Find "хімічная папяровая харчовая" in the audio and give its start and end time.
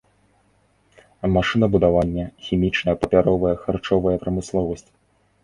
2.47-4.17